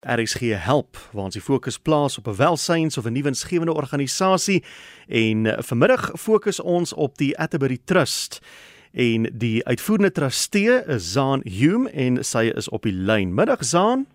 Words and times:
RSG 0.00 0.40
help 0.56 0.96
waar 1.12 1.24
ons 1.24 1.36
die 1.36 1.44
fokus 1.44 1.78
plaas 1.78 2.18
op 2.18 2.26
'n 2.26 2.36
welsyns 2.36 2.98
of 2.98 3.04
'n 3.04 3.12
nuwensgewende 3.12 3.74
organisasie 3.74 4.64
en 5.06 5.46
eh, 5.46 5.62
vanmiddag 5.62 6.10
fokus 6.14 6.60
ons 6.60 6.92
op 6.92 7.18
die 7.18 7.38
Atterbury 7.38 7.78
Trust 7.84 8.40
en 8.92 9.30
die 9.32 9.66
uitvoerende 9.66 10.12
trustee 10.12 10.84
is 10.86 11.12
Zaan 11.12 11.40
Hume 11.44 11.90
en 11.90 12.24
sy 12.24 12.50
is 12.54 12.68
op 12.68 12.82
die 12.82 12.92
lyn. 12.92 13.34
Middag 13.34 13.64
Zaan. 13.64 14.06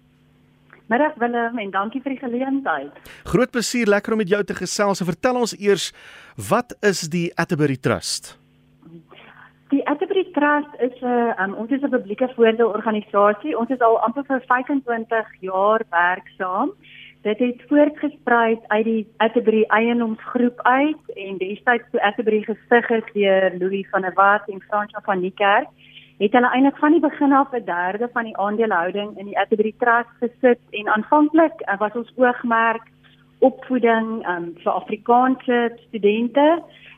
Middag 0.86 1.14
Willem 1.16 1.58
en 1.58 1.72
dankie 1.72 2.02
vir 2.02 2.12
die 2.12 2.20
geleentheid. 2.20 2.92
Groot 3.24 3.52
plesier 3.52 3.88
lekker 3.88 4.12
om 4.12 4.18
met 4.18 4.30
jou 4.30 4.44
te 4.44 4.56
gesels. 4.56 5.02
Vertel 5.02 5.36
ons 5.36 5.58
eers 5.58 5.94
wat 6.50 6.76
is 6.80 7.02
die 7.02 7.32
Atterbury 7.36 7.78
Trust? 7.78 8.45
Die 9.72 9.88
Atterbury 9.88 10.26
Trust 10.34 10.70
is 10.80 11.02
'n 11.02 11.34
um, 11.42 11.54
ons 11.54 11.72
is 11.72 11.82
'n 11.82 11.90
publieke 11.90 12.30
voordeel 12.36 12.68
organisasie. 12.68 13.58
Ons 13.58 13.70
is 13.70 13.80
al 13.80 14.00
amper 14.00 14.24
vir 14.26 14.42
25 14.48 15.28
jaar 15.40 15.82
werksaam. 15.90 16.70
Dit 17.22 17.40
het 17.40 17.64
voortgesprei 17.68 18.60
uit 18.68 18.86
die 18.86 19.08
Atterbury 19.18 19.64
eienoomsgroep 19.64 20.62
uit 20.62 21.04
en 21.16 21.38
destyds 21.38 21.90
toe 21.92 22.02
Atterbury 22.02 22.42
gestig 22.44 22.90
is 22.90 23.14
deur 23.14 23.52
Louis 23.60 23.90
van 23.90 24.02
der 24.02 24.14
Walt 24.14 24.48
en 24.48 24.62
Fransjo 24.62 25.00
van 25.04 25.20
Niekerk, 25.20 25.68
het 26.18 26.32
hulle 26.32 26.52
eintlik 26.52 26.78
van 26.78 26.92
die 26.92 27.02
begin 27.10 27.34
af 27.34 27.52
'n 27.52 27.66
derde 27.66 28.10
van 28.14 28.24
die 28.24 28.38
aandelehouding 28.38 29.18
in 29.18 29.26
die 29.26 29.40
Atterbury 29.40 29.74
Trust 29.78 30.14
gesit 30.20 30.62
en 30.70 30.88
aanvanklik 30.88 31.58
uh, 31.62 31.78
was 31.80 31.94
ons 31.94 32.14
oogmerk 32.16 32.86
opvoeding 33.50 34.10
um, 34.30 34.50
vir 34.64 34.72
Afrikaanse 34.72 35.60
studente 35.88 36.48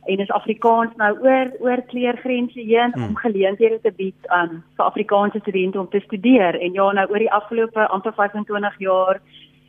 en 0.08 0.24
is 0.24 0.32
Afrikaans 0.32 0.96
nou 0.96 1.12
oor 1.26 1.52
oor 1.66 1.82
kleurgrense 1.92 2.60
heen 2.60 2.94
hmm. 2.94 3.04
om 3.10 3.20
geleenthede 3.24 3.80
te 3.84 3.92
bied 3.98 4.30
aan 4.40 4.58
um, 4.60 4.64
vir 4.80 4.86
Afrikaanse 4.86 5.42
studente 5.44 5.80
om 5.80 5.90
te 5.90 6.04
studeer 6.06 6.60
en 6.60 6.74
ja 6.80 6.92
nou 7.00 7.08
oor 7.12 7.24
die 7.26 7.34
afgelope 7.40 7.88
amper 7.88 8.16
25 8.16 8.80
jaar 8.80 9.22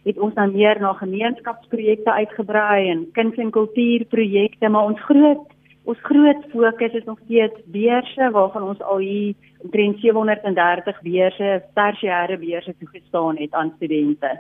het 0.06 0.18
ons 0.18 0.34
nou 0.38 0.46
meer 0.52 0.80
na 0.80 0.92
gemeenskapsprojekte 1.00 2.12
uitgebrei 2.12 2.88
en 2.90 3.06
kuns 3.18 3.36
en 3.36 3.50
kultuurprojekte 3.50 4.68
maar 4.68 4.92
ons 4.92 5.06
groot 5.10 5.46
ons 5.88 6.00
groot 6.04 6.42
fokus 6.52 6.92
is 6.92 7.04
nog 7.08 7.18
steeds 7.24 7.60
beurse 7.72 8.30
waarvan 8.34 8.62
ons 8.62 8.80
al 8.84 9.00
hier 9.00 9.34
omtrent 9.58 9.98
730 10.02 11.00
beurse, 11.02 11.48
tersiêre 11.74 12.36
beurse 12.38 12.74
toegestaan 12.78 13.40
het 13.40 13.56
aan 13.58 13.72
studente. 13.76 14.30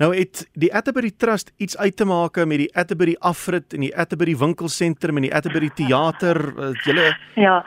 Nou 0.00 0.10
het 0.16 0.46
die 0.58 0.72
Atterbury 0.74 1.12
Trust 1.16 1.52
iets 1.56 1.76
uit 1.78 1.96
te 1.96 2.04
maak 2.08 2.40
met 2.44 2.64
die 2.64 2.70
Atterbury 2.74 3.16
Afrit 3.18 3.76
en 3.76 3.84
die 3.84 3.92
Atterbury 3.96 4.36
Winkelsentrum 4.40 5.20
en 5.20 5.28
die 5.28 5.34
Atterbury 5.34 5.70
Theater, 5.74 6.40
julle 6.84 7.12
Ja, 7.34 7.60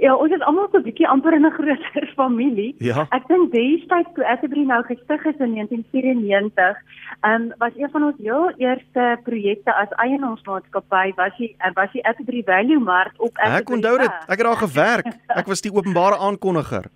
Ja, 0.00 0.14
ons 0.16 0.32
is 0.32 0.40
almal 0.48 0.68
so 0.72 0.78
'n 0.78 0.86
bietjie 0.86 1.08
amper 1.08 1.34
in 1.36 1.44
'n 1.46 1.52
groter 1.52 2.06
familie. 2.20 2.74
Ja. 2.78 3.06
Ek 3.10 3.26
dink 3.28 3.52
destyds 3.52 4.08
toe 4.14 4.24
Atterbury 4.24 4.64
nou 4.64 4.82
gestig 4.84 5.24
is 5.24 5.38
in 5.38 5.52
1994, 5.54 6.76
ehm 7.20 7.34
um, 7.34 7.52
was 7.58 7.72
een 7.76 7.90
van 7.90 8.02
ons 8.08 8.16
heel 8.18 8.52
eerste 8.56 9.18
projekte 9.24 9.74
as 9.74 9.92
eienaarsmaatskappy 10.04 11.12
was 11.16 11.36
die 11.36 11.56
was 11.74 11.92
die 11.92 12.04
Atterbury 12.06 12.42
Value 12.42 12.80
Mart 12.80 13.12
op 13.18 13.36
Atterbury. 13.36 13.60
Ek 13.60 13.70
onthou 13.70 13.98
dit. 13.98 14.12
Ek 14.28 14.38
het 14.38 14.46
daar 14.48 14.62
gewerk. 14.66 15.06
Ek 15.26 15.46
was 15.46 15.60
die 15.60 15.72
openbare 15.72 16.16
aankondiger. 16.16 16.88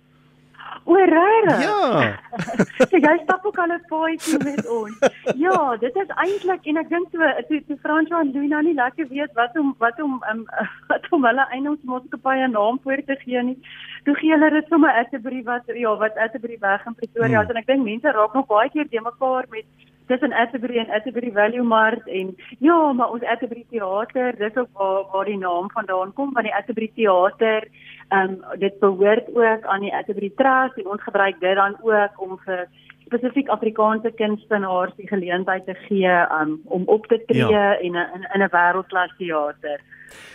O, 0.85 0.93
regtig? 0.93 1.61
Ja. 1.65 2.19
so 2.89 2.97
jy 2.97 3.13
stap 3.23 3.45
ook 3.45 3.57
al 3.57 3.71
'n 3.73 3.81
paadjie 3.89 4.37
met 4.43 4.67
ons. 4.69 4.99
Ja, 5.35 5.77
dit 5.81 5.95
is 5.95 6.11
eintlik 6.23 6.67
en 6.69 6.77
ek 6.77 6.89
dink 6.89 7.09
toe 7.11 7.29
toe, 7.47 7.61
toe 7.67 7.77
Fransjo 7.81 8.19
en 8.19 8.31
Louis 8.33 8.49
nou 8.49 8.61
nie 8.67 8.75
lekker 8.77 9.07
weet 9.09 9.33
wat 9.33 9.57
om 9.57 9.73
wat 9.79 10.01
om 10.01 10.21
um, 10.31 10.45
wat 10.91 11.09
om 11.09 11.25
hulle 11.25 11.47
eienaarsmaatskappy 11.49 12.37
'n 12.37 12.51
naam 12.51 12.79
voor 12.83 13.01
te 13.05 13.17
gee 13.23 13.43
nie. 13.43 13.57
Toe 14.03 14.15
gee 14.15 14.31
hulle 14.31 14.49
dit 14.49 14.67
sommer 14.69 14.93
Atterbury 15.01 15.43
wat 15.43 15.65
ja, 15.65 15.95
wat 15.97 16.17
Atterbury 16.17 16.57
weg 16.59 16.85
in 16.85 16.95
Pretoria 16.95 17.41
hmm. 17.41 17.49
en 17.49 17.61
ek 17.63 17.67
dink 17.67 17.83
mense 17.83 18.11
raak 18.11 18.33
nog 18.33 18.45
baie 18.45 18.69
keer 18.69 18.89
te 18.89 19.01
mekaar 19.01 19.45
met 19.49 19.65
tussen 20.07 20.33
Atterbury 20.33 20.77
en 20.77 20.89
Atterbury 20.89 21.31
Value 21.31 21.63
Mart 21.63 22.07
en 22.07 22.35
ja, 22.59 22.93
maar 22.93 23.11
ons 23.11 23.23
Atterbury 23.23 23.65
Theater, 23.69 24.35
dis 24.37 24.55
ook 24.55 24.69
waar 24.73 25.03
waar 25.11 25.25
die 25.25 25.37
naam 25.37 25.71
vandaan 25.71 26.13
kom 26.13 26.33
van 26.33 26.43
die 26.43 26.55
Atterbury 26.55 26.91
Theater. 26.95 27.67
Ehm 28.09 28.29
um, 28.29 28.59
dit 28.59 28.79
behoort 28.79 29.27
ook 29.33 29.65
aan 29.65 29.81
die 29.81 29.95
Atterbury 29.95 30.31
Trust 30.35 30.77
en 30.77 30.87
ons 30.87 31.03
gebruik 31.03 31.39
dit 31.39 31.55
dan 31.55 31.77
ook 31.81 32.21
om 32.21 32.37
vir 32.45 32.67
spesifiek 33.05 33.49
Afrikaanse 33.53 34.11
kunstenaars 34.11 34.95
die 34.97 35.07
geleentheid 35.07 35.65
te 35.65 35.73
gee 35.87 36.13
um, 36.39 36.59
om 36.65 36.83
op 36.85 37.05
te 37.07 37.21
tree 37.27 37.47
ja. 37.47 37.77
en 37.77 37.95
in 37.95 38.27
in 38.33 38.41
'n 38.41 38.49
wêreldklas 38.51 39.13
teater. 39.17 39.81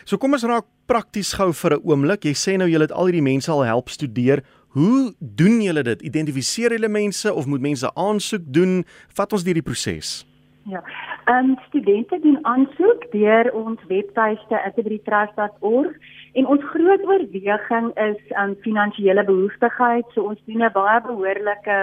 So 0.04 0.16
kom 0.16 0.32
ons 0.32 0.44
raak 0.44 0.66
prakties 0.86 1.32
gou 1.32 1.53
vir 1.53 1.75
'n 1.75 1.82
oomblik. 1.84 2.25
Jy 2.25 2.34
sê 2.34 2.56
nou 2.56 2.69
jy 2.69 2.80
het 2.80 2.92
al 2.92 3.06
hierdie 3.06 3.28
mense 3.32 3.50
al 3.50 3.64
help 3.64 3.88
studeer. 3.88 4.42
Hoe 4.70 5.14
doen 5.19 5.62
julle 5.62 5.82
dit? 5.82 6.03
Identifiseer 6.03 6.70
julle 6.70 6.88
mense 6.88 7.34
of 7.34 7.47
moet 7.47 7.60
mense 7.60 7.91
aansoek 7.94 8.42
doen? 8.47 8.84
Vat 9.19 9.32
ons 9.32 9.44
deur 9.44 9.58
die 9.58 9.66
proses. 9.66 10.20
Ja. 10.70 10.82
Ehm 11.25 11.50
um, 11.50 11.56
studente 11.69 12.19
doen 12.22 12.38
aansoek 12.47 13.06
deur 13.10 13.50
ons 13.54 13.80
webtuiste 13.88 14.62
atterburytrust.org 14.62 15.92
en 16.32 16.47
ons 16.47 16.64
groot 16.72 17.03
oorweging 17.06 17.91
is 17.98 18.32
aan 18.32 18.54
um, 18.54 18.56
finansiële 18.62 19.25
behoeftigheid. 19.25 20.06
So 20.14 20.22
ons 20.22 20.41
doen 20.47 20.62
'n 20.62 20.72
baie 20.72 21.00
behoorlike 21.00 21.78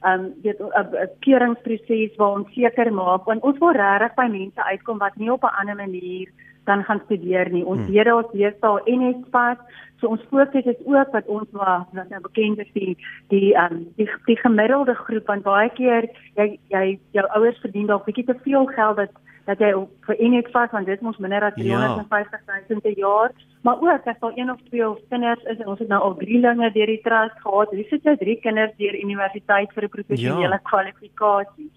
ehm 0.00 0.20
um, 0.20 0.32
weet 0.42 0.60
'n 0.60 1.08
keuringsproses 1.20 2.16
waar 2.16 2.38
ons 2.38 2.52
seker 2.54 2.92
maak 2.92 3.24
want 3.24 3.42
ons 3.42 3.58
wil 3.58 3.72
regtig 3.72 4.14
by 4.14 4.28
mense 4.32 4.62
uitkom 4.72 4.98
wat 4.98 5.16
nie 5.16 5.32
op 5.32 5.44
'n 5.44 5.56
ander 5.60 5.76
manier 5.76 6.28
dan 6.64 6.84
gaan 6.84 7.00
studeer 7.04 7.50
nie. 7.50 7.64
Ons 7.64 7.80
hmm. 7.80 7.92
weet 7.92 8.04
daar's 8.04 8.32
deesdae 8.32 8.96
NSPAS 8.96 9.58
So 10.00 10.08
ons 10.08 10.22
fokus 10.30 10.64
is 10.64 10.76
ook 10.84 11.12
wat 11.12 11.26
ons 11.26 11.48
maar 11.52 11.84
wat 11.92 12.08
nou 12.08 12.20
bekend 12.24 12.58
is 12.58 12.70
die 12.72 12.96
die 13.28 13.54
ehm 13.54 13.74
um, 13.74 13.82
die, 13.96 14.08
die 14.24 14.36
gemiddelde 14.36 14.94
groep 14.94 15.26
want 15.26 15.44
baie 15.44 15.68
keer 15.76 16.08
jy 16.40 16.46
jy 16.72 16.84
jou 17.16 17.26
ouers 17.36 17.60
verdien 17.64 17.90
dalk 17.90 18.06
bietjie 18.08 18.24
te 18.24 18.36
veel 18.46 18.64
geld 18.76 18.96
dat 18.96 19.12
dat 19.50 19.60
jy 19.60 19.70
vir 20.06 20.16
eenheid 20.16 20.48
vas 20.54 20.72
want 20.72 20.88
dit 20.88 21.04
mos 21.04 21.18
minder 21.18 21.44
as 21.44 21.56
350 21.58 22.40
000 22.48 22.64
ja. 22.68 22.80
per 22.86 22.98
jaar 22.98 23.36
maar 23.68 23.82
ook 23.84 24.08
as 24.12 24.20
daar 24.24 24.38
een 24.40 24.50
of 24.50 24.60
twee 24.70 24.88
of 24.88 24.98
kinders 25.08 25.44
is 25.52 25.58
en 25.58 25.72
ons 25.74 25.78
het 25.84 25.92
nou 25.92 26.00
al 26.02 26.16
drie 26.16 26.40
linge 26.40 26.72
deur 26.72 26.92
die 26.94 27.00
trust 27.04 27.40
gehad 27.44 27.76
dis 27.76 27.88
sit 27.92 28.04
jy 28.08 28.16
drie 28.24 28.40
kinders 28.46 28.76
deur 28.80 29.00
universiteit 29.04 29.72
vir 29.76 29.84
'n 29.84 29.96
professionele 29.98 30.60
ja. 30.60 30.68
kwalifikasie 30.72 31.70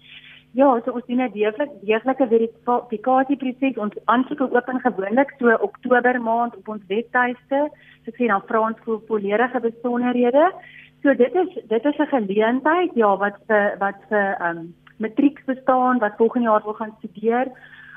Ja, 0.54 0.68
so 0.84 0.92
ons 0.94 1.06
doen 1.06 1.20
'n 1.20 1.32
deeglik 1.34 1.70
deeglike 1.82 2.26
verifikasieproses. 2.32 3.76
Ons 3.76 3.94
aansoeke 4.04 4.46
open 4.54 4.80
gewoonlik 4.80 5.34
so 5.38 5.56
Oktober 5.60 6.20
maand 6.22 6.56
op 6.56 6.68
ons 6.68 6.86
webtuiste. 6.86 7.60
So 8.02 8.10
ek 8.12 8.16
sê 8.18 8.26
dan 8.26 8.42
vra 8.46 8.60
ons 8.60 8.78
vir 8.84 9.00
volledige 9.08 9.60
besonderhede. 9.60 10.52
So 11.02 11.14
dit 11.14 11.34
is 11.34 11.50
dit 11.68 11.84
is 11.84 11.98
'n 11.98 12.06
geleentheid 12.16 12.90
ja 12.94 13.16
wat 13.16 13.36
vir 13.48 13.76
wat 13.78 13.98
vir 14.08 14.36
ehm 14.40 14.58
um, 14.58 14.74
matriek 14.98 15.44
bestaan 15.44 15.98
wat 15.98 16.16
volgende 16.16 16.48
jaar 16.48 16.62
wil 16.62 16.78
gaan 16.78 16.94
studeer. 16.98 17.50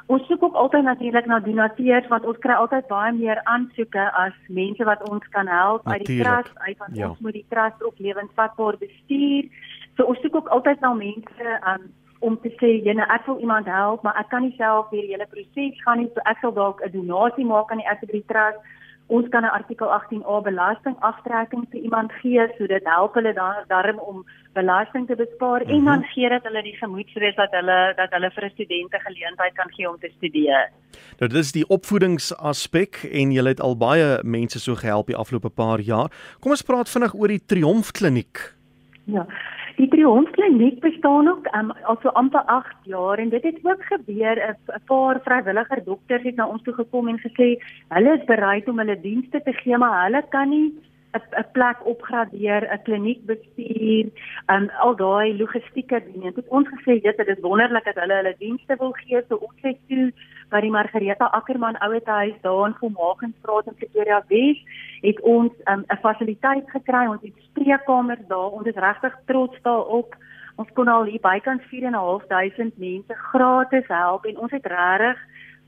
Ons 0.08 0.26
soek 0.28 0.44
ook 0.44 0.54
altyd 0.54 0.84
natuurlik 0.84 1.26
na 1.26 1.40
donateurs 1.40 2.08
want 2.08 2.26
ons 2.26 2.38
kry 2.38 2.54
altyd 2.54 2.88
baie 2.88 3.14
meer 3.14 3.44
aansoeke 3.44 4.12
as 4.12 4.34
mense 4.48 4.84
wat 4.84 5.10
ons 5.10 5.28
kan 5.30 5.48
help 5.48 5.88
uit 5.88 6.06
die 6.06 6.22
trust 6.22 6.58
uit 6.58 6.78
want 6.78 6.96
ja. 6.96 7.10
ons 7.10 7.20
moet 7.20 7.34
die 7.34 7.46
trust 7.50 7.84
ook 7.84 8.00
lewensvatbaar 8.00 8.78
bestuur. 8.78 9.44
So 9.96 10.04
ons 10.04 10.20
soek 10.20 10.36
ook 10.36 10.48
altyd 10.48 10.80
na 10.80 10.94
mense 10.94 11.60
um, 11.68 11.92
om 12.20 12.40
te 12.42 12.50
sê 12.60 12.70
jene 12.86 13.06
ek 13.14 13.26
wil 13.26 13.40
iemand 13.40 13.66
help 13.66 14.04
maar 14.04 14.18
ek 14.20 14.30
kan 14.30 14.42
nie 14.42 14.56
self 14.58 14.90
hierdie 14.90 15.14
hele 15.14 15.28
proses 15.34 15.84
gaan 15.86 16.00
nie 16.02 16.10
so 16.14 16.22
ek 16.26 16.38
sal 16.42 16.54
dalk 16.54 16.82
'n 16.82 16.92
donasie 16.92 17.46
maak 17.46 17.72
aan 17.72 17.84
die 17.84 17.90
Atterbury 17.90 18.24
Trust 18.28 18.60
ons 19.08 19.28
kan 19.30 19.44
'n 19.44 19.56
artikel 19.60 19.88
18A 19.88 20.42
belasting 20.42 20.96
aftrekking 21.00 21.64
vir 21.72 21.82
iemand 21.82 22.12
gee 22.22 22.48
so 22.58 22.68
dit 22.68 22.84
help 22.84 23.14
hulle 23.14 23.34
dan 23.34 23.64
daarom 23.68 24.00
om 24.00 24.26
belasting 24.54 25.08
te 25.08 25.16
bespaar 25.16 25.62
mm 25.62 25.68
-hmm. 25.68 25.78
en 25.78 25.86
dan 25.86 26.00
mhm. 26.00 26.08
gee 26.14 26.30
dit 26.30 26.44
hulle 26.44 26.64
die 26.64 26.78
gemoedsrus 26.78 27.36
dat 27.36 27.52
hulle 27.52 27.94
dat 27.96 28.10
hulle 28.12 28.32
vir 28.32 28.46
'n 28.46 28.50
student 28.50 28.94
'n 28.94 29.06
geleentheid 29.08 29.54
kan 29.54 29.70
gee 29.76 29.90
om 29.90 30.00
te 30.00 30.12
studeer. 30.18 30.72
Nou 31.20 31.30
dit 31.32 31.40
is 31.46 31.52
die 31.52 31.68
opvoedingsaspek 31.68 32.94
en 33.12 33.32
jy 33.32 33.44
het 33.44 33.62
al 33.62 33.78
baie 33.78 34.20
mense 34.24 34.60
so 34.60 34.76
gehelp 34.76 35.08
die 35.08 35.16
afgelope 35.16 35.50
paar 35.50 35.80
jaar. 35.80 36.10
Kom 36.40 36.52
ons 36.52 36.62
praat 36.62 36.90
vinnig 36.90 37.14
oor 37.14 37.28
die 37.28 37.46
Triomf 37.46 37.92
kliniek. 37.92 38.56
Ja. 39.04 39.26
Die 39.78 39.88
Triomfkliniek 39.88 40.80
bestaan 40.82 41.28
ook 41.28 41.48
um, 41.54 41.72
al 41.86 41.98
so 42.02 42.10
amper 42.18 42.42
8 42.50 42.76
jaar 42.90 43.20
en 43.22 43.30
dit 43.30 43.44
het 43.44 43.60
ook 43.62 43.84
gebeur. 43.84 44.38
'n 44.38 44.82
paar 44.86 45.20
vrywilliger 45.22 45.84
dokters 45.84 46.24
het 46.24 46.36
na 46.36 46.48
ons 46.48 46.62
toe 46.64 46.74
gekom 46.74 47.08
en 47.08 47.20
gesê 47.20 47.62
hulle 47.88 48.18
is 48.18 48.26
bereid 48.26 48.70
om 48.70 48.80
hulle 48.80 49.02
dienste 49.02 49.42
te 49.44 49.54
gee 49.54 49.78
maar 49.78 50.04
hulle 50.04 50.24
kan 50.30 50.50
nie 50.50 50.74
'n 51.38 51.46
plek 51.52 51.86
opgradeer, 51.86 52.62
'n 52.74 52.82
kliniek 52.84 53.26
bestuur, 53.26 54.06
um, 54.48 54.70
al 54.80 54.96
daai 54.96 55.38
logistieke 55.38 56.04
dinge. 56.12 56.34
Dit 56.34 56.48
ons 56.48 56.68
gesê 56.68 57.02
dit 57.02 57.28
is 57.28 57.40
wonderlik 57.42 57.86
dat 57.86 57.96
hulle 57.96 58.14
hulle 58.14 58.36
dienste 58.40 58.76
wil 58.80 58.92
gee 58.92 59.22
so 59.30 59.36
ons 59.36 59.58
sê 59.64 59.78
toe 59.88 60.12
by 60.50 60.62
die 60.62 60.72
Margareta 60.72 61.26
Ackerman 61.26 61.80
ouetehuis 61.80 62.42
daar 62.42 62.68
in 62.68 62.78
Komagensstraat 62.80 63.68
in 63.68 63.76
Pretoria 63.76 64.24
Wes 64.28 64.58
het 65.02 65.22
ons 65.22 65.54
'n 65.66 65.72
um, 65.72 65.98
fasiliteit 66.02 66.70
gekry, 66.70 67.06
ons 67.08 67.22
het 67.22 67.34
spreekkamers 67.50 68.28
daar. 68.28 68.52
Ons 68.52 68.68
is 68.68 68.76
regtig 68.76 69.14
trots 69.26 69.58
daarop. 69.62 70.16
Ons 70.56 70.70
kon 70.74 70.88
al 70.88 71.04
hier 71.04 71.22
bykans 71.22 71.62
4.500 71.70 72.78
mense 72.78 73.14
gratis 73.14 73.88
help 73.88 74.26
en 74.26 74.38
ons 74.38 74.52
het 74.52 74.66
regtig 74.66 75.18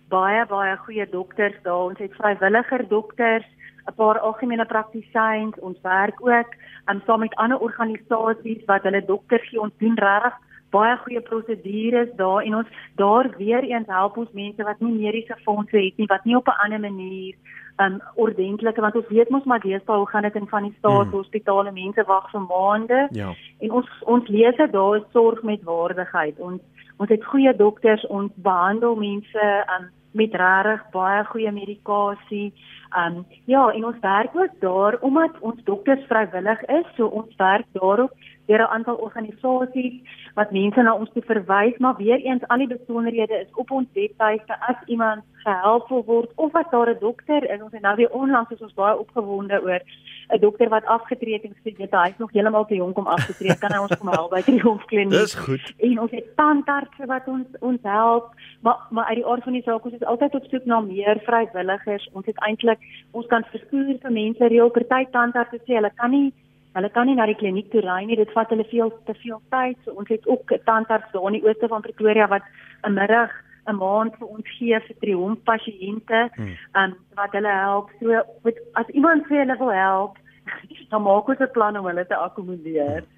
baie 0.10 0.46
baie 0.50 0.78
goeie 0.78 1.10
dokters 1.10 1.58
daar. 1.64 1.90
Ons 1.92 2.00
het 2.02 2.16
vrywilliger 2.18 2.88
dokters, 2.88 3.46
'n 3.90 3.96
paar 3.96 4.20
algemene 4.20 4.66
praktisyns. 4.66 5.60
Ons 5.60 5.82
werk 5.82 6.18
ook 6.22 6.50
um, 6.90 7.02
saam 7.06 7.20
met 7.20 7.36
ander 7.36 7.60
organisasies 7.60 8.66
wat 8.66 8.84
hulle 8.84 9.06
dokters 9.06 9.50
gee. 9.50 9.62
Ons 9.62 9.78
doen 9.78 9.98
regtig 9.98 10.38
baie 10.70 10.98
goeie 11.04 11.22
prosedures 11.22 12.10
daar 12.16 12.44
en 12.44 12.56
ons 12.56 12.68
daar 12.96 13.30
weer 13.38 13.64
eens 13.64 13.88
help 13.88 14.18
ons 14.18 14.32
mense 14.32 14.64
wat 14.64 14.80
nie 14.80 14.94
mediese 14.94 15.38
fondse 15.46 15.78
het 15.78 15.98
nie, 15.98 16.06
wat 16.08 16.26
nie 16.26 16.36
op 16.36 16.48
'n 16.48 16.62
ander 16.64 16.80
manier 16.80 17.36
um 17.80 18.02
ordentlike 18.16 18.82
want 18.82 18.96
ons 18.96 19.08
weet 19.08 19.30
mos 19.30 19.44
maar 19.44 19.60
deesdae 19.60 19.98
hoe 19.98 20.10
gaan 20.10 20.28
dit 20.28 20.36
in 20.36 20.48
van 20.48 20.64
die 20.64 20.76
staatshospitale, 20.78 21.70
hmm. 21.70 21.84
mense 21.84 22.04
wag 22.08 22.32
vir 22.32 22.42
maande. 22.42 23.08
Ja. 23.12 23.34
En 23.60 23.72
ons 23.72 23.88
ons 24.06 24.28
lees 24.28 24.56
dat 24.56 24.72
daar 24.72 24.96
is 24.96 25.12
sorg 25.12 25.44
met 25.44 25.64
waardigheid. 25.64 26.40
Ons 26.40 26.62
ons 26.98 27.10
het 27.10 27.24
goeie 27.26 27.56
dokters, 27.56 28.06
ons 28.08 28.32
behandel 28.36 28.96
mense 28.96 29.66
um 29.78 29.90
met 30.12 30.34
regtig 30.34 30.84
baie 30.92 31.24
goeie 31.26 31.52
medikasie. 31.52 32.54
Um 32.98 33.26
ja, 33.46 33.70
en 33.72 33.86
ons 33.86 34.00
werk 34.02 34.36
ook 34.36 34.60
daar 34.60 34.98
omdat 35.02 35.32
ons 35.40 35.64
dokters 35.64 36.06
vrywillig 36.08 36.66
is, 36.66 36.86
so 36.96 37.06
ons 37.06 37.36
werk 37.36 37.66
daarop 37.72 38.14
deur 38.50 38.62
'n 38.62 38.74
aantal 38.76 38.96
organisasies 38.96 39.96
wat 40.34 40.52
mense 40.52 40.82
na 40.82 40.94
ons 40.96 41.12
toe 41.14 41.24
verwys, 41.26 41.78
maar 41.78 41.96
weer 41.96 42.20
eens 42.20 42.48
al 42.48 42.58
die 42.58 42.68
besonderhede 42.78 43.36
is 43.44 43.52
op 43.54 43.72
ons 43.72 43.88
webwerf 43.94 44.44
as 44.48 44.80
iemand 44.86 45.22
gehelp 45.44 45.90
wil 45.90 46.04
word 46.06 46.32
of 46.36 46.52
wat 46.52 46.72
daar 46.72 46.90
'n 46.90 47.00
dokter 47.00 47.42
is. 47.54 47.62
Ons 47.62 47.72
het 47.72 47.82
nou 47.82 47.96
weer 47.96 48.12
onlangs 48.12 48.52
is 48.52 48.62
ons 48.62 48.74
baie 48.74 49.00
opgewonde 49.00 49.62
oor 49.62 49.82
'n 50.30 50.40
dokter 50.40 50.70
wat 50.70 50.86
afgetree 50.86 51.34
het 51.34 51.44
en 51.44 51.56
gesê 51.58 51.78
dit 51.78 51.92
hy 51.92 52.10
is 52.10 52.18
nog 52.18 52.32
heeltemal 52.32 52.66
te 52.66 52.76
jonk 52.76 52.98
om 52.98 53.08
af 53.08 53.26
te 53.26 53.36
tree. 53.36 53.58
Kan 53.58 53.72
hy 53.72 53.80
ons 53.80 53.98
kom 53.98 54.08
help 54.08 54.30
by 54.30 54.42
die 54.46 54.62
hoofkliniek? 54.62 55.10
Dis 55.10 55.36
goed. 55.36 55.74
En 55.78 56.00
ons 56.00 56.12
het 56.12 56.36
tandartse 56.36 57.06
wat 57.06 57.28
ons 57.28 57.48
ons 57.60 57.80
help, 57.82 58.34
maar 58.62 58.78
maar 58.90 59.06
uit 59.06 59.16
die 59.16 59.26
aard 59.26 59.44
van 59.44 59.54
die 59.54 59.62
saak 59.62 59.86
ons 59.86 59.94
is 59.94 60.04
altyd 60.04 60.36
op 60.36 60.46
soek 60.50 60.66
na 60.66 60.80
meer 60.80 61.20
vrywilligers. 61.26 62.10
Ons 62.14 62.26
het 62.26 62.38
eintlik 62.38 62.79
ons 63.12 63.28
kan 63.28 63.44
verskoor 63.52 63.98
vir 64.02 64.12
mense 64.12 64.48
reël 64.48 64.70
party 64.70 65.06
tandartse 65.12 65.60
sê 65.66 65.76
hulle 65.80 65.92
kan 65.96 66.12
nie 66.12 66.32
Hulle 66.78 66.90
kan 66.94 67.08
nie 67.10 67.16
na 67.18 67.26
die 67.26 67.38
kliniek 67.38 67.72
toe 67.74 67.82
ry 67.82 68.04
nie, 68.06 68.16
dit 68.16 68.30
vat 68.36 68.52
hulle 68.54 68.64
veel 68.70 68.92
te 69.08 69.16
veel 69.24 69.40
tyd. 69.50 69.78
So 69.84 69.98
ons 69.98 70.10
het 70.14 70.28
ook 70.28 70.52
'n 70.54 70.62
tandarts 70.66 71.12
daar 71.12 71.28
in 71.28 71.42
die 71.42 71.46
ooste 71.48 71.68
van 71.68 71.82
Pretoria 71.82 72.28
wat 72.28 72.44
'n 72.86 72.94
middag 72.94 73.32
'n 73.68 73.76
maand 73.76 74.14
vir 74.20 74.28
ons 74.28 74.48
gee 74.58 74.80
vir 74.80 74.96
triomf 75.02 75.40
pasiënte, 75.44 76.30
hmm. 76.36 76.56
um, 76.80 76.96
wat 77.16 77.32
hulle 77.32 77.54
help. 77.66 77.90
So 78.00 78.22
met, 78.44 78.56
as 78.74 78.88
iemand 78.94 79.26
vir 79.28 79.38
hulle 79.40 79.58
wil 79.58 79.72
help, 79.72 80.18
dan 80.92 81.02
maak 81.02 81.28
ons 81.28 81.40
'n 81.40 81.52
plan 81.52 81.78
om 81.78 81.86
hulle 81.86 82.06
te 82.06 82.16
akkommodeer. 82.16 83.04
Hmm. 83.04 83.18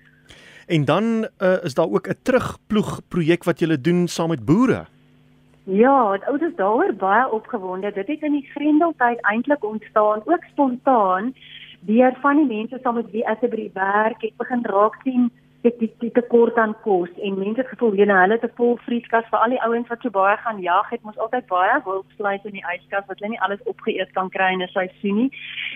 En 0.67 0.85
dan 0.85 1.27
uh, 1.39 1.63
is 1.63 1.73
daar 1.73 1.91
ook 1.91 2.07
'n 2.07 2.19
terugploeg 2.23 3.01
projek 3.07 3.43
wat 3.43 3.59
julle 3.59 3.81
doen 3.81 4.07
saam 4.07 4.29
met 4.29 4.45
boere. 4.45 4.85
Ja, 5.63 6.17
die 6.17 6.27
ouers 6.27 6.55
daaroor 6.55 6.93
baie 6.93 7.31
opgewonde. 7.31 7.91
Dit 7.91 8.07
het 8.07 8.21
in 8.21 8.31
die 8.31 8.49
Grendeltyd 8.53 9.19
eintlik 9.29 9.63
ontstaan, 9.63 10.21
ook 10.25 10.43
spontaan 10.43 11.33
deur 11.85 12.17
van 12.21 12.35
die 12.35 12.57
mense 12.57 12.79
saam 12.81 12.95
met 12.95 13.11
wie 13.11 13.23
ek 13.25 13.41
by 13.41 13.55
die 13.55 13.71
werk 13.73 14.21
het 14.21 14.37
begin 14.37 14.65
raak 14.65 14.97
sien 15.03 15.31
dit 15.61 15.79
die, 15.79 15.89
die 15.99 16.11
tekort 16.11 16.57
aan 16.57 16.75
kos 16.83 17.09
en 17.21 17.37
mense 17.39 17.63
gevoel 17.69 17.97
jy 17.99 18.05
nou 18.09 18.17
hulle 18.17 18.37
te 18.41 18.49
vol 18.57 18.77
vrieskas 18.85 19.27
vir 19.29 19.39
al 19.39 19.53
die 19.55 19.61
ouens 19.67 19.89
wat 19.93 20.01
so 20.01 20.13
baie 20.13 20.37
gaan 20.37 20.61
jag 20.61 20.89
het 20.89 21.03
mos 21.07 21.17
altyd 21.17 21.47
baie 21.51 21.75
wildvleis 21.85 22.47
in 22.49 22.57
die 22.57 22.65
yskas 22.75 23.05
wat 23.07 23.19
hulle 23.19 23.33
nie 23.35 23.43
alles 23.47 23.61
opgeëet 23.73 24.13
kan 24.17 24.29
kry 24.29 24.53
in 24.53 24.63
'n 24.63 24.73
seisoen 24.73 25.17
nie 25.21 25.29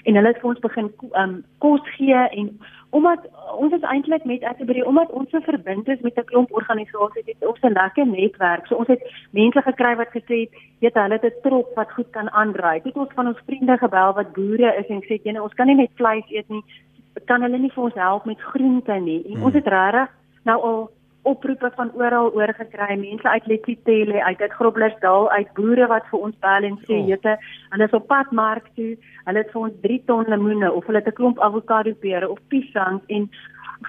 en 0.06 0.16
hulle 0.16 0.34
het 0.34 0.42
vir 0.42 0.50
ons 0.50 0.66
begin 0.68 0.92
um, 1.24 1.44
kos 1.60 1.86
gee 1.98 2.22
en 2.42 2.50
omdat 2.98 3.28
ons 3.60 3.74
is 3.74 3.88
eintlik 3.92 4.26
met 4.26 4.44
Atterbury 4.44 4.82
omdat 4.82 5.12
ons 5.20 5.30
so 5.30 5.40
verbind 5.48 5.88
is 5.94 6.02
met 6.08 6.18
'n 6.20 6.30
klomp 6.32 6.52
organisasies 6.60 7.26
het 7.26 7.48
ons 7.50 7.62
'n 7.62 7.78
lekker 7.82 8.08
netwerk. 8.08 8.68
So 8.68 8.76
ons 8.76 8.88
het 8.88 9.02
mense 9.32 9.62
gekry 9.62 9.96
wat 9.96 10.12
gesê 10.18 10.36
het, 10.44 10.54
weet 10.80 10.94
hulle 10.94 11.18
het 11.20 11.26
'n 11.26 11.42
trop 11.44 11.76
wat 11.76 11.92
goed 11.92 12.10
kan 12.12 12.32
aandry. 12.32 12.80
Dit 12.84 12.98
ons 12.98 13.14
van 13.16 13.28
ons 13.28 13.46
vriende 13.46 13.78
gebel 13.78 14.14
wat 14.14 14.34
boere 14.34 14.76
is 14.82 14.88
en 14.88 15.02
sê, 15.02 15.22
"Jene, 15.24 15.44
ons 15.44 15.54
kan 15.54 15.68
nie 15.68 15.76
net 15.76 15.92
vleis 15.96 16.30
eet 16.30 16.50
nie. 16.50 16.64
Kan 17.26 17.42
hulle 17.42 17.58
nie 17.58 17.72
vir 17.72 17.84
ons 17.84 17.94
help 17.94 18.26
met 18.26 18.42
groente 18.42 19.00
nie?" 19.00 19.24
En 19.26 19.34
hmm. 19.34 19.44
ons 19.44 19.54
het 19.54 19.68
regtig 19.68 20.10
nou 20.44 20.62
al 20.62 20.80
oproepe 21.26 21.72
van 21.76 21.92
oral 21.98 22.30
oor 22.38 22.54
gekry 22.54 22.96
mense 23.02 23.30
uit 23.30 23.48
Letsitele 23.50 24.24
uit 24.24 24.42
uit 24.42 24.52
Groblersdal 24.52 25.30
uit 25.32 25.54
boere 25.58 25.88
wat 25.90 26.06
vir 26.12 26.26
ons 26.28 26.38
bel 26.46 26.68
en 26.70 26.78
sê 26.86 27.00
jette 27.10 27.34
oh. 27.34 27.48
hulle 27.74 27.88
is 27.90 27.98
op 27.98 28.06
pad 28.12 28.32
mark 28.40 28.68
toe 28.78 28.92
hulle 29.26 29.42
het 29.42 29.52
vir 29.54 29.62
ons 29.62 29.80
3 29.88 29.98
ton 30.12 30.30
lemoene 30.34 30.72
of 30.72 30.86
hulle 30.86 31.02
het 31.02 31.10
'n 31.10 31.18
klomp 31.20 31.42
avokado 31.48 31.96
pere 32.06 32.30
of 32.30 32.40
piesangs 32.54 33.04
en 33.18 33.30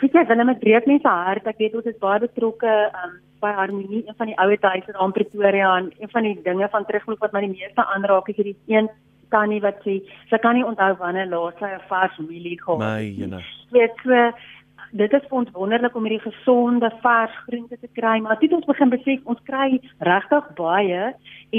weet 0.00 0.16
jy 0.18 0.24
hulle 0.32 0.48
met 0.50 0.62
breek 0.64 0.88
mense 0.92 1.08
hart 1.08 1.46
ek 1.52 1.60
weet 1.60 1.76
ons 1.76 1.90
is 1.92 2.04
baie 2.06 2.24
betrokke 2.24 2.74
um, 3.02 3.12
by 3.44 3.52
harmonie 3.60 4.04
een 4.06 4.16
van 4.16 4.32
die 4.32 4.38
ouer 4.40 4.58
huise 4.60 4.92
daar 4.92 5.08
in 5.08 5.16
Pretoria 5.18 5.76
en 5.76 5.92
een 5.98 6.12
van 6.16 6.22
die 6.22 6.38
dinge 6.48 6.68
van 6.68 6.88
terugloop 6.88 7.20
wat 7.20 7.32
my 7.32 7.44
die 7.44 7.56
meeste 7.58 7.84
aanraak 7.84 8.28
is 8.32 8.36
hierdie 8.40 8.58
een 8.66 8.88
tannie 9.30 9.60
wat 9.60 9.80
sê 9.84 10.00
sy 10.30 10.38
kan 10.38 10.54
nie 10.54 10.64
onthou 10.64 10.92
wanneer 10.98 11.26
laas 11.26 11.54
sy 11.58 11.70
'n 11.74 11.88
vars 11.88 12.18
mielie 12.18 12.60
gehad 12.60 12.80
het 12.80 12.88
my 12.88 13.04
jene 13.20 13.40
weet 13.70 13.94
so 14.02 14.32
dit 14.92 15.12
is 15.12 15.24
vir 15.28 15.38
ons 15.40 15.50
wonderlik 15.54 15.96
om 15.98 16.06
hierdie 16.06 16.22
gesonde 16.22 16.90
vars 17.02 17.34
groente 17.46 17.78
te 17.80 17.88
kry, 17.98 18.18
maar 18.22 18.38
dit 18.40 18.52
ons 18.52 18.66
begin 18.68 18.92
besef 18.92 19.32
ons 19.32 19.42
kry 19.48 19.80
regtig 20.08 20.48
baie 20.58 21.02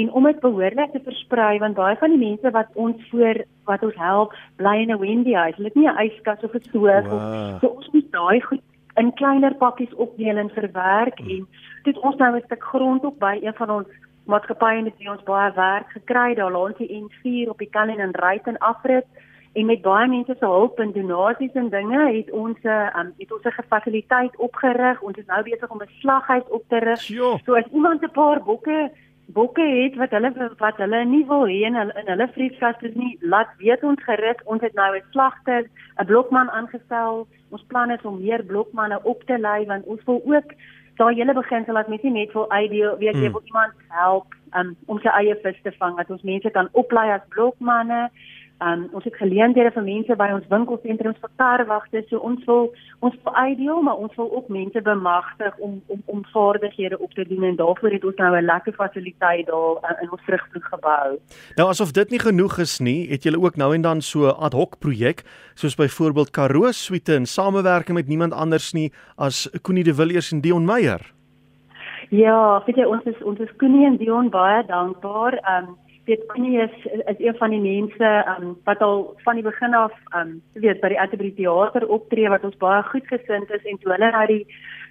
en 0.00 0.10
om 0.12 0.28
dit 0.28 0.40
behoorlik 0.40 0.94
te 0.94 1.02
versprei 1.04 1.58
want 1.62 1.78
baie 1.78 1.96
van 2.00 2.14
die 2.14 2.22
mense 2.22 2.52
wat 2.56 2.72
ons 2.74 3.02
voor 3.10 3.42
wat 3.70 3.84
ons 3.84 4.00
help 4.00 4.34
bly 4.56 4.76
in 4.82 4.92
'n 4.92 4.98
Wendy 4.98 5.34
huis. 5.34 5.56
Hulle 5.56 5.68
het 5.68 5.76
nie 5.76 5.88
'n 5.88 6.00
yskas 6.06 6.44
of 6.44 6.54
'n 6.54 6.62
stoof 6.62 7.04
wow. 7.04 7.14
of 7.14 7.60
so 7.60 7.66
ons 7.68 7.88
moet 7.92 8.12
daai 8.12 8.40
goed 8.40 8.62
in 8.96 9.14
kleiner 9.14 9.54
pakkies 9.54 9.94
opdeel 9.94 10.36
en 10.36 10.50
verwerk 10.50 11.18
hmm. 11.18 11.30
en 11.30 11.48
dit 11.84 11.98
ons 11.98 12.16
nou 12.16 12.36
'n 12.36 12.42
stuk 12.44 12.64
grond 12.64 13.04
op 13.04 13.18
by 13.18 13.38
een 13.42 13.54
van 13.54 13.70
ons 13.70 13.88
maatskappye 14.28 14.82
met 14.82 14.98
wie 15.00 15.10
ons 15.10 15.24
baie 15.28 15.52
werk 15.56 15.90
gekry 15.96 16.34
daar 16.34 16.52
langs 16.52 16.78
die 16.78 16.90
N4 17.00 17.48
op 17.48 17.58
die 17.58 17.72
Kallen 17.72 18.00
en 18.04 18.14
Ryten 18.24 18.58
afrit 18.58 19.06
en 19.52 19.66
met 19.66 19.82
baie 19.82 20.08
mense 20.08 20.36
se 20.38 20.44
hulp 20.44 20.78
en 20.78 20.92
donasies 20.92 21.56
en 21.58 21.68
dinge 21.72 22.02
het 22.12 22.30
ons 22.30 22.58
'n 22.62 22.98
um, 22.98 23.12
het 23.18 23.32
ons 23.32 23.44
'n 23.44 23.60
gefasiliteit 23.60 24.36
opgerig. 24.36 25.02
Ons 25.02 25.16
is 25.16 25.26
nou 25.26 25.42
besig 25.42 25.70
om 25.70 25.82
'n 25.82 25.98
slaghuis 26.00 26.48
op 26.48 26.64
te 26.68 26.78
rig. 26.78 27.00
So 27.44 27.54
as 27.54 27.72
iemand 27.72 28.02
'n 28.02 28.10
paar 28.10 28.42
bokke 28.42 28.90
bokke 29.26 29.62
het 29.62 29.96
wat 29.96 30.10
hulle 30.10 30.30
wat 30.58 30.76
hulle 30.76 31.04
nie 31.04 31.24
wil 31.26 31.44
hê 31.46 31.60
in 31.68 31.74
hulle 31.74 31.92
in 32.00 32.08
hulle 32.12 32.28
vrieskas 32.32 32.80
is 32.80 32.94
nie, 32.94 33.18
laat 33.20 33.48
weet 33.58 33.82
ons 33.82 34.02
gerus. 34.02 34.40
Ons 34.44 34.60
het 34.60 34.74
nou 34.74 34.96
'n 34.96 35.02
slagter, 35.10 35.62
'n 36.00 36.06
blokman 36.06 36.50
aangestel. 36.50 37.26
Ons 37.50 37.64
plan 37.66 37.90
is 37.90 38.02
om 38.02 38.20
meer 38.20 38.44
blokmanne 38.44 39.00
op 39.02 39.22
te 39.24 39.38
lei 39.38 39.66
want 39.66 39.84
ons 39.84 40.04
wil 40.04 40.22
ook 40.24 40.52
daai 40.98 41.14
hele 41.14 41.34
beginsel 41.36 41.78
dat 41.78 41.88
mense 41.88 42.10
net 42.12 42.32
wil 42.36 42.50
uitdeel, 42.50 42.96
weet 42.98 43.14
jy, 43.14 43.28
hmm. 43.28 43.36
wil 43.36 43.46
iemand 43.50 43.74
help 43.94 44.34
um, 44.58 44.74
om 44.86 45.00
sy 45.02 45.12
eie 45.20 45.36
vis 45.44 45.60
te 45.62 45.72
vang, 45.78 45.96
dat 45.96 46.10
ons 46.10 46.26
mense 46.26 46.50
kan 46.54 46.70
oplei 46.72 47.08
as 47.14 47.24
blokmanne. 47.34 48.08
Um, 48.58 48.88
ons 48.90 49.04
het 49.06 49.14
geleenthede 49.14 49.70
vir 49.70 49.84
mense 49.86 50.14
by 50.18 50.26
ons 50.34 50.46
winkelsentrums 50.50 51.20
vir 51.22 51.30
karwagte. 51.38 52.00
So 52.08 52.18
ons 52.26 52.42
wil 52.48 52.72
ons 53.06 53.14
wil 53.22 53.34
uitdeel, 53.34 53.82
maar 53.86 54.00
ons 54.02 54.16
wil 54.18 54.32
ook 54.34 54.48
mense 54.50 54.82
bemagtig 54.82 55.54
om 55.62 55.76
om 55.86 56.02
om 56.10 56.24
vaardighede 56.32 56.98
op 56.98 57.12
te 57.14 57.22
doen 57.28 57.44
en 57.52 57.56
daarvoor 57.60 57.94
het 57.94 58.04
ons 58.04 58.18
nou 58.18 58.32
'n 58.36 58.44
lekker 58.44 58.72
fasiliteit 58.72 59.46
daar 59.46 59.78
uh, 59.86 60.02
in 60.02 60.10
ons 60.10 60.24
vrugploeg 60.26 60.66
gebou. 60.74 61.18
Nou 61.56 61.68
asof 61.68 61.92
dit 61.92 62.10
nie 62.10 62.18
genoeg 62.18 62.58
is 62.58 62.78
nie, 62.78 63.06
het 63.10 63.22
julle 63.22 63.40
ook 63.40 63.56
nou 63.56 63.74
en 63.74 63.82
dan 63.82 64.00
so 64.00 64.26
ad 64.26 64.52
hoc 64.52 64.78
projek, 64.78 65.22
soos 65.54 65.74
byvoorbeeld 65.76 66.30
Karoo 66.30 66.72
Suite 66.72 67.14
in 67.14 67.26
samewerking 67.26 67.96
met 67.96 68.08
niemand 68.08 68.32
anders 68.32 68.72
nie 68.72 68.92
as 69.16 69.50
Koenie 69.62 69.84
de 69.84 69.94
Villiers 69.94 70.32
en 70.32 70.40
Dion 70.40 70.64
Meyer. 70.64 71.12
Ja, 72.08 72.62
vir 72.66 72.88
ons 72.88 73.04
is 73.04 73.22
ons 73.22 73.38
is 73.38 73.56
Koenie 73.56 73.86
en 73.86 73.96
Dion 73.96 74.30
baie 74.30 74.66
dankbaar. 74.66 75.32
Um, 75.46 75.76
weet 76.08 76.26
Connie 76.26 76.60
is 76.60 76.76
is 77.12 77.18
een 77.18 77.36
van 77.36 77.50
die 77.50 77.60
mense 77.60 78.10
um, 78.32 78.56
wat 78.64 78.80
al 78.80 79.14
van 79.24 79.34
die 79.34 79.44
begin 79.44 79.74
af 79.74 79.92
um 80.16 80.40
weet 80.52 80.80
by 80.80 80.88
die 80.94 81.00
Atterbury 81.00 81.32
Theater 81.36 81.88
optree 81.88 82.28
wat 82.32 82.44
ons 82.48 82.56
baie 82.56 82.82
goed 82.90 83.06
gesind 83.12 83.50
is 83.50 83.64
en 83.64 83.78
toe 83.82 83.92
hulle 83.92 84.10
na 84.10 84.26
die 84.26 84.44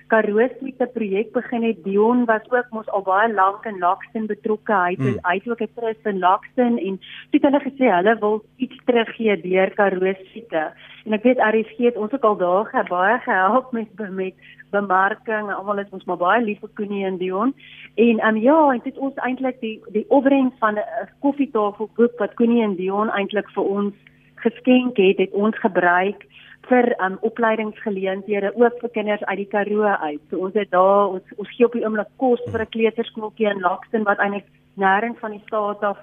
Karoo 0.07 0.47
Suite 0.59 0.87
projek 0.93 1.31
begin 1.33 1.63
het 1.63 1.83
Dion 1.83 2.25
was 2.25 2.45
ook 2.49 2.69
mos 2.71 2.87
al 2.87 3.01
baie 3.01 3.33
lank 3.33 3.65
in 3.65 3.79
Laxton 3.79 4.27
betrokke. 4.27 4.73
Hy 4.73 4.95
het 4.95 4.99
mm. 4.99 5.17
hy 5.27 5.35
het 5.39 5.47
ook 5.49 5.61
'n 5.61 5.73
trust 5.75 6.05
in 6.05 6.19
Laxton 6.19 6.77
en 6.77 6.99
toe 7.29 7.39
het 7.39 7.47
hulle 7.47 7.61
gesê 7.65 7.85
hulle 7.95 8.17
wil 8.19 8.43
iets 8.57 8.77
teruggee 8.85 9.41
deur 9.41 9.73
Karoo 9.75 10.13
Suite 10.13 10.63
en 11.05 11.13
ek 11.13 11.23
weet 11.23 11.39
RSG 11.39 11.77
het 11.77 11.97
ons 11.97 12.13
ook 12.13 12.23
al 12.23 12.37
daar 12.37 12.85
baie 12.89 13.19
gehelp 13.19 13.71
met 13.71 13.87
met 14.09 14.33
bemarking. 14.71 15.53
Almal 15.53 15.79
is 15.79 15.91
ons 15.95 16.05
maar 16.05 16.17
baie 16.17 16.43
lief 16.43 16.59
vir 16.59 16.69
Koenie 16.75 17.05
en 17.05 17.17
Dion. 17.17 17.53
En 17.95 18.27
um, 18.27 18.37
ja, 18.37 18.71
en 18.73 18.81
dit 18.83 18.97
ons 18.97 19.15
eintlik 19.15 19.59
die 19.59 19.81
die 19.95 20.05
opbrengs 20.07 20.55
van 20.59 20.75
'n 20.75 21.09
koffietafel 21.19 21.89
boek 21.95 22.19
wat 22.19 22.33
Koenie 22.33 22.63
en 22.63 22.75
Dion 22.75 23.09
eintlik 23.09 23.49
vir 23.49 23.63
ons 23.63 23.93
geskenk 24.35 24.97
het, 24.97 25.17
het 25.17 25.31
ons 25.31 25.59
gebruik 25.59 26.25
vir 26.69 26.93
um 27.05 27.17
opleidingsgeleenthede 27.21 28.51
ook 28.55 28.79
vir 28.81 28.89
kinders 28.89 29.24
uit 29.24 29.38
die 29.38 29.50
Karoo 29.53 29.88
uit. 29.88 30.21
So 30.29 30.43
ons 30.47 30.53
het 30.53 30.71
daar 30.71 31.07
ons 31.15 31.33
ons 31.38 31.50
gee 31.55 31.65
op 31.65 31.75
die 31.77 31.86
oomblik 31.86 32.12
kos 32.17 32.41
vir 32.51 32.62
'n 32.62 32.74
kleuterskooltjie 32.75 33.50
in 33.50 33.62
Laxton 33.62 34.03
wat 34.03 34.19
eintlik 34.19 34.47
nêrens 34.75 35.19
van 35.19 35.31
die 35.31 35.43
staat 35.47 35.83
af 35.83 35.97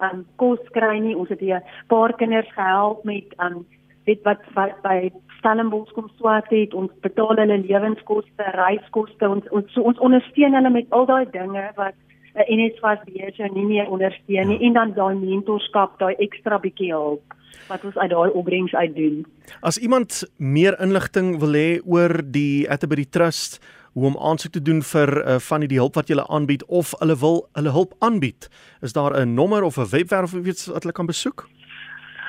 um 0.00 0.26
kos 0.36 0.60
kry 0.72 0.98
nie. 0.98 1.16
Ons 1.16 1.28
het 1.28 1.42
'n 1.42 1.62
paar 1.88 2.12
kinders 2.12 2.52
gehelp 2.52 3.04
met 3.04 3.34
um 3.38 3.66
weet 4.04 4.22
wat, 4.22 4.40
wat 4.54 4.82
by 4.82 5.10
Stellenbosch 5.38 5.92
kom 5.92 6.10
swat 6.16 6.48
het, 6.48 6.74
ons 6.74 6.90
betaal 7.00 7.36
hulle 7.36 7.58
lewenskoste, 7.58 8.44
reiskoste, 8.54 9.28
ons 9.28 9.48
ons 9.48 9.72
so, 9.72 9.82
ons 9.82 9.98
ondersteun 9.98 10.54
hulle 10.54 10.70
met 10.70 10.86
al 10.90 11.06
daai 11.06 11.26
dinge 11.30 11.64
wat 11.76 11.94
'n 12.34 12.40
uh, 12.40 12.56
NSFAS 12.56 13.04
beheer 13.04 13.50
nie 13.52 13.66
meer 13.66 13.90
ondersteun 13.90 14.48
nie 14.48 14.58
ja. 14.60 14.66
en 14.66 14.72
dan 14.72 14.92
daai 14.92 15.14
mentorskap, 15.14 15.98
daai 15.98 16.14
ekstra 16.18 16.58
bietjie 16.58 16.92
hulp 16.92 17.22
wat 17.68 17.84
ons 17.84 17.96
uit 17.96 18.10
daai 18.10 18.30
opbrengs 18.30 18.74
uit 18.74 18.96
doen. 18.96 19.26
As 19.60 19.78
iemand 19.78 20.24
meer 20.36 20.80
inligting 20.80 21.38
wil 21.38 21.54
hê 21.54 21.80
oor 21.84 22.22
die 22.24 22.70
Atterbury 22.70 23.04
Trust 23.04 23.60
hoe 23.92 24.06
om 24.06 24.18
aansoek 24.18 24.52
te 24.52 24.62
doen 24.62 24.82
vir 24.82 25.18
uh, 25.18 25.38
van 25.38 25.60
die 25.66 25.78
hulp 25.78 25.94
wat 25.98 26.08
jy 26.10 26.16
aanbied 26.22 26.64
of 26.66 26.94
hulle 26.98 27.16
wil 27.18 27.48
hulle 27.58 27.70
hulp 27.74 27.94
aanbied. 27.98 28.48
Is 28.82 28.92
daar 28.92 29.20
'n 29.20 29.34
nommer 29.34 29.62
of 29.62 29.78
'n 29.78 29.90
webwerf 29.90 30.34
of 30.34 30.46
iets 30.46 30.66
wat 30.66 30.82
hulle 30.82 30.92
kan 30.92 31.06
besoek? 31.06 31.48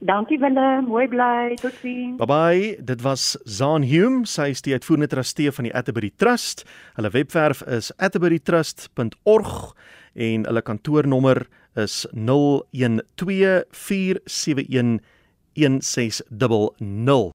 Dankie 0.00 0.38
Willem, 0.38 0.84
mooi 0.84 1.08
bly. 1.08 1.56
Totsiens. 1.58 2.16
Bye 2.16 2.26
bye. 2.26 2.78
Dit 2.84 3.02
was 3.02 3.38
Zaan 3.44 3.82
Hume, 3.82 4.26
sy 4.30 4.48
is 4.54 4.62
die 4.62 4.72
uitvoerende 4.76 5.10
trustee 5.10 5.50
van 5.50 5.64
die 5.66 5.74
Atterbury 5.74 6.12
Trust. 6.14 6.62
Hulle 6.94 7.10
webwerf 7.10 7.62
is 7.66 7.90
atterburytrust.org 7.98 9.74
en 10.14 10.46
hulle 10.46 10.62
kantoornommer 10.62 11.46
is 11.74 12.06
0124711600. 12.14 12.22